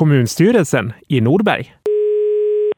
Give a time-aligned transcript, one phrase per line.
[0.00, 1.74] kommunstyrelsen i Norberg.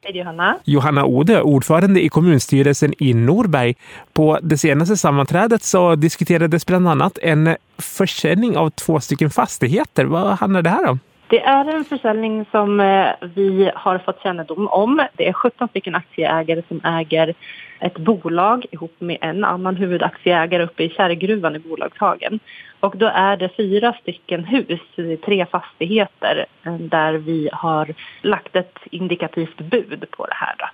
[0.03, 0.59] Hej Johanna.
[0.65, 3.75] Johanna Ode, ordförande i kommunstyrelsen i Norberg.
[4.12, 10.04] På det senaste sammanträdet så diskuterades bland annat en försäljning av två stycken fastigheter.
[10.04, 10.98] Vad handlar det här om?
[11.29, 15.07] Det är en försäljning som eh, vi har fått kännedom om.
[15.17, 17.34] Det är 17 stycken aktieägare som äger
[17.80, 22.41] ett bolag ihop med en annan huvudaktieägare uppe i Kärrgruvan i Bolagshagen.
[22.83, 24.80] Och då är det fyra stycken hus,
[25.24, 30.55] tre fastigheter eh, där vi har lagt ett indikativt bud på det här.
[30.59, 30.66] Då.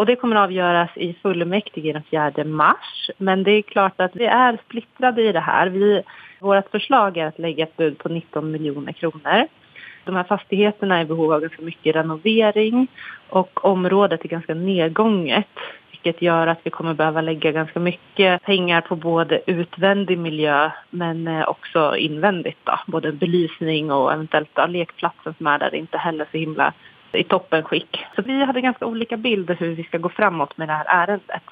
[0.00, 2.02] Och det kommer att avgöras i fullmäktige den
[2.34, 3.10] 4 mars.
[3.18, 5.66] Men det är klart att vi är splittrade i det här.
[5.66, 6.02] Vi,
[6.40, 9.46] vårt förslag är att lägga ett bud på 19 miljoner kronor.
[10.04, 12.86] De här fastigheterna är i behov av ganska mycket renovering
[13.28, 15.48] och området är ganska nedgånget
[16.04, 21.28] vilket gör att vi kommer behöva lägga ganska mycket pengar på både utvändig miljö men
[21.28, 22.58] eh, också invändigt.
[22.64, 22.78] Då.
[22.86, 26.72] Både belysning och eventuellt då, lekplatsen som är där inte heller så himla
[27.12, 28.04] i toppenskick.
[28.16, 31.42] Så vi hade ganska olika bilder hur vi ska gå framåt med det här ärendet.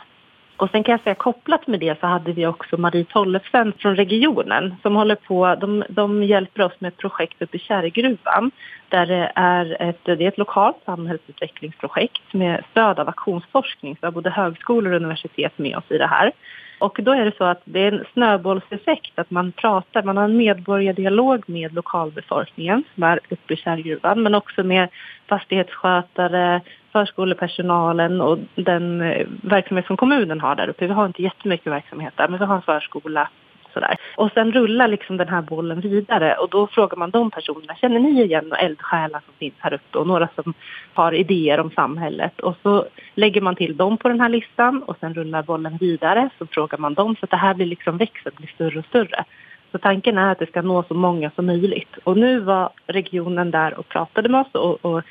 [0.57, 3.97] Och sen kan jag säga kopplat med det så hade vi också Marie Tollefsen från
[3.97, 8.51] regionen som håller på, de, de hjälper oss med ett projekt uppe i Kärrgruvan
[8.89, 13.95] där det är ett, det är ett lokalt samhällsutvecklingsprojekt med stöd av aktionsforskning.
[13.95, 16.33] Så vi har både högskolor och universitet med oss i det här.
[16.79, 20.25] Och då är det så att det är en snöbollseffekt att man pratar, man har
[20.25, 24.89] en medborgardialog med lokalbefolkningen som är uppe i Kärrgruvan men också med
[25.27, 26.61] fastighetsskötare,
[26.93, 30.87] förskolepersonalen och den eh, verksamhet som kommunen har där uppe.
[30.87, 33.29] Vi har inte jättemycket verksamhet där men vi har en förskola
[33.75, 33.97] Sådär.
[34.17, 37.99] Och sen rullar liksom den här bollen vidare och då frågar man de personerna, känner
[37.99, 40.55] ni igen några eldsjälar som finns här uppe och några som
[40.95, 44.97] har idéer om samhället och så lägger man till dem på den här listan och
[45.01, 48.33] sen rullar bollen vidare så frågar man dem så att det här blir liksom växer,
[48.37, 49.25] blir större och större.
[49.73, 51.97] Så tanken är att det ska nå så många som möjligt.
[52.05, 55.03] Och nu var regionen där och pratade med oss och, och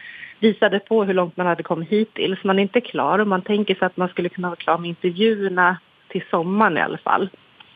[0.42, 2.44] visade på hur långt man hade kommit hittills.
[2.44, 4.90] Man är inte klar och man tänker sig att man skulle kunna vara klar med
[4.90, 7.30] intervjuerna till sommaren i alla fall.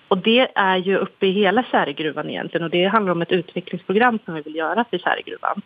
[0.08, 4.20] Och det är ju uppe i hela Kärrgruvan egentligen och det handlar om ett utvecklingsprogram
[4.26, 5.62] som vi vill göra för Kärrgruvan.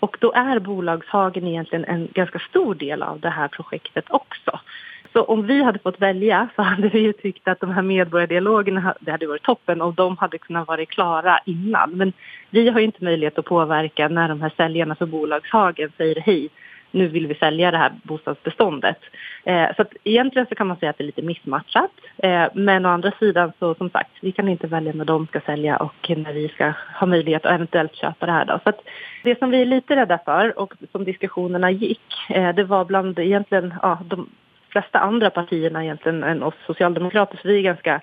[0.00, 4.60] Och då är Bolagshagen egentligen en ganska stor del av det här projektet också.
[5.14, 8.94] Så om vi hade fått välja så hade vi ju tyckt att de här medborgardialogerna
[9.00, 11.90] det hade varit toppen och de hade kunnat vara klara innan.
[11.90, 12.12] Men
[12.50, 16.48] vi har ju inte möjlighet att påverka när de här säljarna för Bolagshagen säger hej
[16.90, 18.98] nu vill vi sälja det här bostadsbeståndet.
[19.44, 21.90] Eh, så att egentligen så kan man säga att det är lite missmatchat.
[22.16, 25.40] Eh, men å andra sidan så som sagt, vi kan inte välja när de ska
[25.40, 28.44] sälja och när vi ska ha möjlighet att eventuellt köpa det här.
[28.44, 28.60] Då.
[28.62, 28.80] Så att
[29.24, 33.18] det som vi är lite rädda för och som diskussionerna gick, eh, det var bland
[33.18, 34.28] egentligen ja, de
[34.74, 38.00] flesta andra partierna egentligen än oss socialdemokrater, så vi är ganska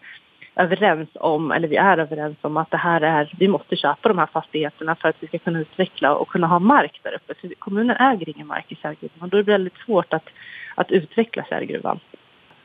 [0.56, 4.18] överens om, eller vi är överens om att det här är, vi måste köpa de
[4.18, 7.34] här fastigheterna för att vi ska kunna utveckla och kunna ha mark där uppe.
[7.42, 10.30] För kommunen äger ingen mark i Särgruvan och då är det väldigt svårt att,
[10.76, 12.00] att utveckla Särgruvan.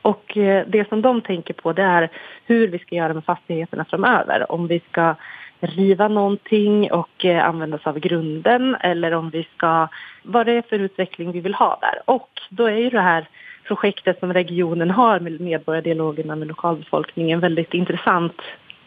[0.01, 2.09] Och eh, det som de tänker på det är
[2.45, 4.51] hur vi ska göra med fastigheterna framöver.
[4.51, 5.15] Om vi ska
[5.59, 9.87] riva någonting och eh, använda oss av grunden eller om vi ska,
[10.23, 12.01] vad det är för utveckling vi vill ha där.
[12.05, 13.27] Och då är ju det här
[13.67, 18.41] projektet som regionen har med medborgardialogerna med lokalbefolkningen en väldigt intressant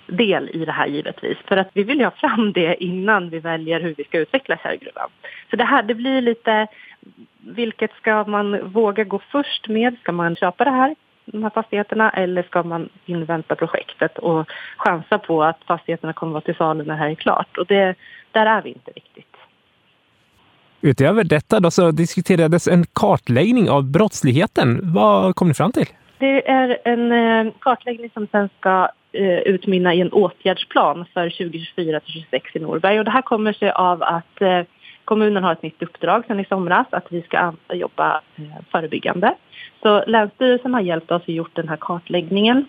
[0.06, 1.38] del i det här givetvis.
[1.44, 5.10] För att vi vill ha fram det innan vi väljer hur vi ska utveckla Kärrgruvan.
[5.50, 6.66] Så det här, det blir lite,
[7.38, 9.96] vilket ska man våga gå först med?
[10.02, 15.18] Ska man köpa det här, de här fastigheterna eller ska man invänta projektet och chansa
[15.18, 17.58] på att fastigheterna kommer att vara till salu när det här är klart?
[17.58, 17.94] Och det,
[18.32, 19.29] där är vi inte riktigt.
[20.82, 24.80] Utöver detta då så diskuterades en kartläggning av brottsligheten.
[24.82, 25.86] Vad kom ni fram till?
[26.18, 32.00] Det är en eh, kartläggning som sen ska eh, utmynna i en åtgärdsplan för 2024
[32.00, 32.98] till 2026 i Norberg.
[32.98, 34.60] Och det här kommer sig av att eh,
[35.04, 38.20] kommunen har ett nytt uppdrag sen i somras att vi ska jobba
[38.70, 39.34] förebyggande.
[39.82, 42.66] Så Länsstyrelsen har hjälpt oss att gjort den här kartläggningen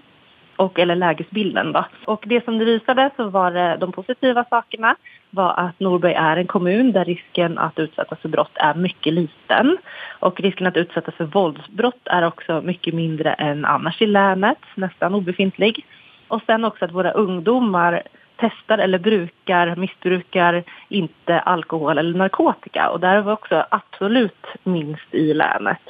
[0.62, 1.72] och, eller lägesbilden.
[1.72, 1.86] Då.
[2.06, 4.96] Och det som det visade så var det de positiva sakerna
[5.30, 9.78] var att Norberg är en kommun där risken att utsättas för brott är mycket liten.
[10.20, 15.16] Och risken att utsättas för våldsbrott är också mycket mindre än annars i länet, nästan
[15.16, 15.86] obefintlig.
[16.28, 18.04] Och sen också att våra ungdomar
[18.36, 22.90] testar eller brukar, missbrukar inte alkohol eller narkotika.
[22.90, 25.82] Och där har vi också absolut minst i länet.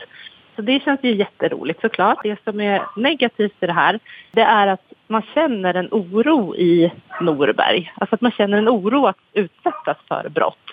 [0.55, 2.23] Så det känns ju jätteroligt såklart.
[2.23, 3.99] Det som är negativt i det här,
[4.31, 7.91] det är att man känner en oro i Norberg.
[7.95, 10.71] Alltså att man känner en oro att utsättas för brott.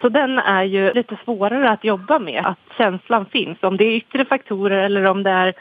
[0.00, 3.62] Så den är ju lite svårare att jobba med, att känslan finns.
[3.62, 5.54] Om det är yttre faktorer eller om det är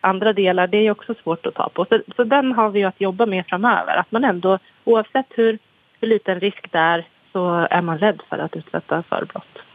[0.00, 1.84] andra delar, det är också svårt att ta på.
[1.84, 3.96] Så, så den har vi att jobba med framöver.
[3.96, 5.58] Att man ändå, oavsett hur,
[6.00, 9.69] hur liten risk det är, så är man rädd för att utsättas för brott.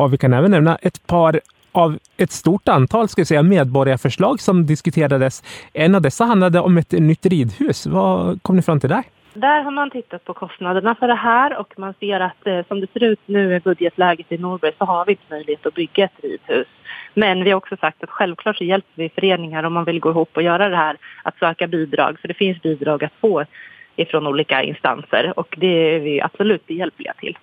[0.00, 1.40] Och vi kan även nämna ett par
[1.72, 5.42] av ett stort antal ska jag säga, medborgarförslag som diskuterades.
[5.72, 7.86] En av dessa handlade om ett nytt ridhus.
[7.86, 9.02] Vad kom ni fram till där?
[9.34, 12.80] Där har man tittat på kostnaderna för det här och man ser att eh, som
[12.80, 16.04] det ser ut nu i budgetläget i Norberg så har vi inte möjlighet att bygga
[16.04, 16.66] ett ridhus.
[17.14, 20.10] Men vi har också sagt att självklart så hjälper vi föreningar om man vill gå
[20.10, 22.18] ihop och göra det här att söka bidrag.
[22.20, 23.44] För det finns bidrag att få
[23.96, 27.38] ifrån olika instanser och det är vi absolut behjälpliga till.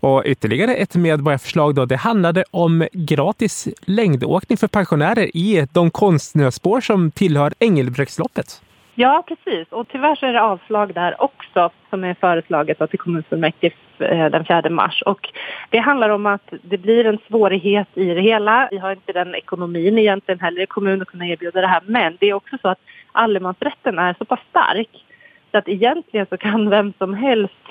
[0.00, 6.80] Och ytterligare ett medborgarförslag då, det handlade om gratis längdåkning för pensionärer i de konstsnöspår
[6.80, 8.62] som tillhör Engelbrektsloppet.
[8.98, 9.68] Ja, precis.
[9.70, 14.44] Och tyvärr så är det avslag där också som är föreslaget till kommunfullmäktige eh, den
[14.44, 15.02] 4 mars.
[15.06, 15.28] Och
[15.70, 18.68] det handlar om att det blir en svårighet i det hela.
[18.70, 21.82] Vi har inte den ekonomin egentligen heller i kommunen att kunna erbjuda det här.
[21.86, 22.78] Men det är också så att
[23.12, 25.04] allemansrätten är så pass stark
[25.50, 27.65] så att egentligen så kan vem som helst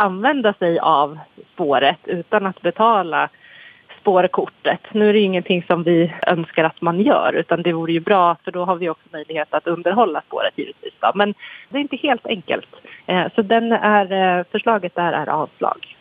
[0.00, 1.18] använda sig av
[1.54, 3.28] spåret utan att betala
[4.00, 4.80] spårkortet.
[4.92, 8.36] Nu är det ingenting som vi önskar att man gör utan det vore ju bra
[8.44, 10.94] för då har vi också möjlighet att underhålla spåret givetvis.
[11.00, 11.12] Då.
[11.14, 11.34] Men
[11.68, 12.68] det är inte helt enkelt.
[13.06, 15.96] Eh, så den är, eh, förslaget där är avslag.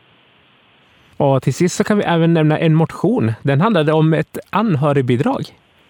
[1.17, 3.31] Och till sist så kan vi även nämna en motion.
[3.43, 5.41] Den handlade om ett anhörigbidrag.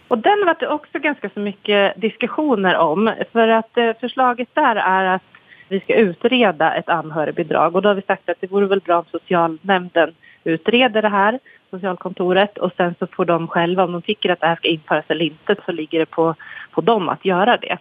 [0.08, 3.14] Och den var det också ganska så mycket diskussioner om.
[3.32, 5.22] För att eh, förslaget där är att
[5.70, 8.98] vi ska utreda ett anhörigbidrag och då har vi sagt att det vore väl bra
[8.98, 10.14] om socialnämnden
[10.44, 11.40] utreder det här,
[11.70, 15.06] socialkontoret och sen så får de själva, om de tycker att det här ska införas
[15.08, 16.36] eller inte, så ligger det på,
[16.72, 17.78] på dem att göra det.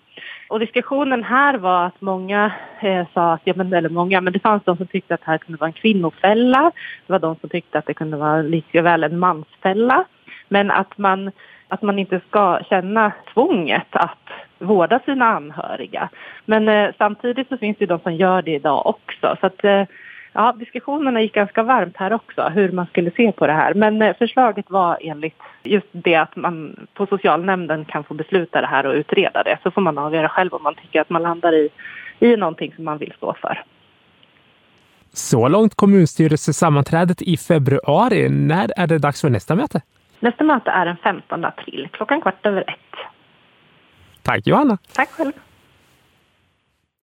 [0.49, 4.39] Och diskussionen här var att många eh, sa att, ja men eller många, men det
[4.39, 6.73] fanns de som tyckte att det här kunde vara en kvinnofälla.
[7.07, 10.05] Det var de som tyckte att det kunde vara lika väl en mansfälla.
[10.49, 11.31] Men att man,
[11.69, 16.09] att man inte ska känna tvånget att vårda sina anhöriga.
[16.45, 19.37] Men eh, samtidigt så finns det de som gör det idag också.
[19.41, 19.85] Så att, eh,
[20.33, 23.75] ja, diskussionerna gick ganska varmt här också, hur man skulle se på det här.
[23.75, 28.67] Men eh, förslaget var enligt just det att man på socialnämnden kan få besluta det
[28.67, 29.59] här och utreda det.
[29.63, 31.69] Så får man avgöra själv om man tycker att man landar i,
[32.19, 33.65] i någonting som man vill stå för.
[35.13, 38.29] Så långt kommunstyrelsesammanträdet i februari.
[38.29, 39.81] När är det dags för nästa möte?
[40.21, 42.99] Nästa möte är den 15 april klockan kvart över ett.
[44.29, 45.33] 打一万了太快了